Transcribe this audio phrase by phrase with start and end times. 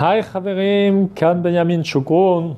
[0.00, 2.54] היי חברים, כאן בנימין שוקרון,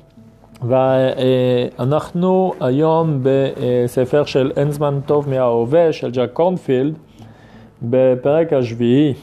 [0.63, 6.95] ואנחנו היום בספר של אין זמן טוב מההווה של ג'ק קורנפילד,
[7.83, 9.15] בפרק השביעי.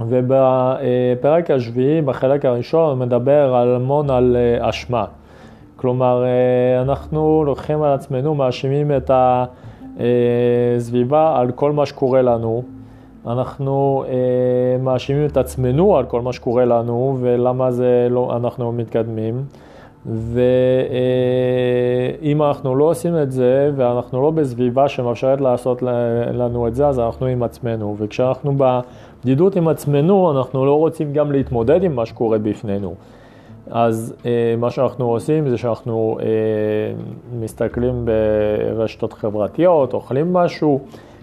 [0.00, 5.04] ובפרק השביעי, בחלק הראשון, מדבר על המון על אשמה.
[5.76, 6.24] כלומר,
[6.82, 9.10] אנחנו לוקחים על עצמנו, מאשימים את
[9.96, 12.62] הסביבה על כל מה שקורה לנו.
[13.26, 14.12] אנחנו אה,
[14.82, 19.44] מאשימים את עצמנו על כל מה שקורה לנו ולמה זה לא, אנחנו מתקדמים.
[20.06, 20.42] ואם
[22.42, 25.82] אה, אנחנו לא עושים את זה ואנחנו לא בסביבה שמאפשרת לעשות
[26.32, 27.96] לנו את זה, אז אנחנו עם עצמנו.
[27.98, 32.94] וכשאנחנו בבדידות עם עצמנו, אנחנו לא רוצים גם להתמודד עם מה שקורה בפנינו.
[33.70, 36.26] אז אה, מה שאנחנו עושים זה שאנחנו אה,
[37.40, 40.80] מסתכלים ברשתות חברתיות, אוכלים משהו.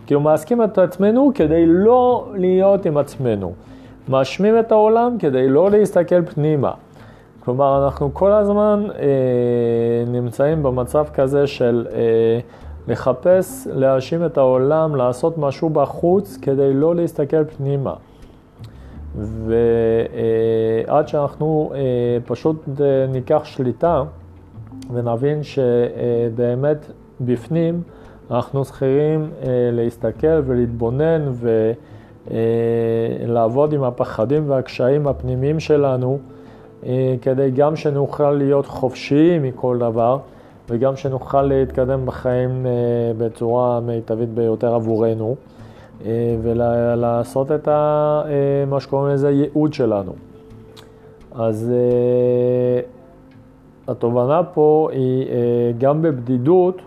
[0.09, 3.53] כאילו מעסקים את עצמנו כדי לא להיות עם עצמנו.
[4.07, 6.71] מאשמים את העולם כדי לא להסתכל פנימה.
[7.39, 9.05] כלומר, אנחנו כל הזמן אה,
[10.07, 12.39] נמצאים במצב כזה של אה,
[12.88, 17.94] לחפש, להאשים את העולם, לעשות משהו בחוץ כדי לא להסתכל פנימה.
[19.16, 21.79] ועד אה, שאנחנו אה,
[22.25, 24.03] פשוט אה, ניקח שליטה
[24.94, 26.77] ונבין שבאמת
[27.21, 27.81] בפנים,
[28.31, 31.31] אנחנו צריכים אה, להסתכל ולהתבונן
[33.25, 36.19] ולעבוד אה, עם הפחדים והקשיים הפנימיים שלנו,
[36.85, 40.17] אה, כדי גם שנוכל להיות חופשיים מכל דבר,
[40.69, 42.72] וגם שנוכל להתקדם בחיים אה,
[43.17, 45.35] בצורה מיטבית ביותר עבורנו,
[46.05, 50.11] אה, ולעשות את ה, אה, מה שקוראים לזה ייעוד שלנו.
[51.35, 52.81] אז אה,
[53.88, 56.81] התובנה פה היא אה, גם בבדידות,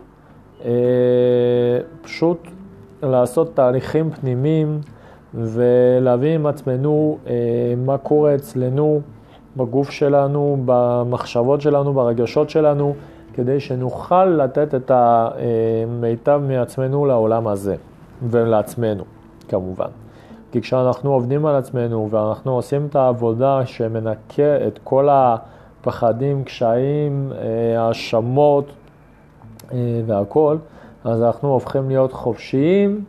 [2.03, 2.49] פשוט
[3.03, 4.81] לעשות תהליכים פנימיים
[5.35, 7.35] ולהבין עם עצמנו אה,
[7.77, 9.01] מה קורה אצלנו
[9.57, 12.95] בגוף שלנו, במחשבות שלנו, ברגשות שלנו,
[13.35, 17.77] כדי שנוכל לתת את המיטב מעצמנו לעולם הזה
[18.31, 19.05] ולעצמנו
[19.49, 19.89] כמובן.
[20.53, 27.83] כי כשאנחנו עובדים על עצמנו ואנחנו עושים את העבודה שמנקה את כל הפחדים, קשיים, אה,
[27.87, 28.73] האשמות,
[29.73, 30.57] אה, והכל,
[31.05, 33.05] אז אנחנו הופכים להיות חופשיים,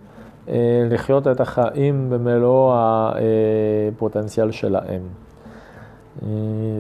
[0.50, 5.02] אה, לחיות את החיים במלוא הפוטנציאל שלהם.
[6.22, 6.28] אה,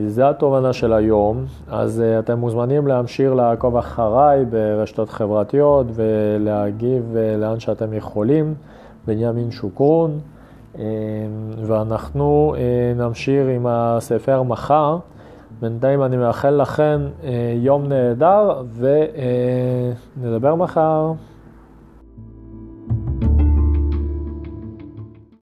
[0.07, 7.93] זה התובנה של היום, אז אתם מוזמנים להמשיך לעקוב אחריי ברשתות חברתיות ולהגיב לאן שאתם
[7.93, 8.53] יכולים,
[9.07, 10.19] בנימין שוקרון,
[11.57, 12.55] ואנחנו
[12.95, 14.97] נמשיך עם הספר מחר.
[15.61, 18.63] בינתיים אני מאחל לכם אה, יום נהדר
[20.17, 21.13] ונדבר מחר.